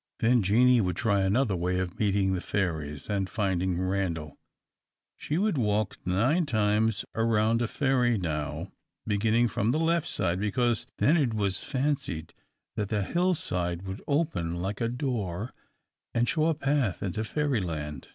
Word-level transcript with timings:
Then 0.17 0.41
Jeanie 0.41 0.81
would 0.81 0.95
try 0.95 1.21
another 1.21 1.55
way 1.55 1.77
of 1.77 1.99
meeting 1.99 2.33
the 2.33 2.41
fairies, 2.41 3.07
and 3.07 3.29
finding 3.29 3.79
Randal. 3.79 4.39
She 5.15 5.37
would 5.37 5.59
walk 5.59 5.95
nine 6.03 6.47
times 6.47 7.05
round 7.13 7.61
a 7.61 7.67
Fairy 7.67 8.17
Knowe, 8.17 8.71
beginning 9.05 9.47
from 9.47 9.69
the 9.69 9.77
left 9.79 10.07
side, 10.07 10.39
because 10.39 10.87
then 10.97 11.17
it 11.17 11.35
was 11.35 11.63
fancied 11.63 12.33
that 12.75 12.89
the 12.89 13.03
hill 13.03 13.35
side 13.35 13.83
would 13.83 14.01
open, 14.07 14.55
like 14.55 14.81
a 14.81 14.89
door, 14.89 15.53
and 16.15 16.27
show 16.27 16.47
a 16.47 16.55
path 16.55 17.03
into 17.03 17.23
Fairyland. 17.23 18.07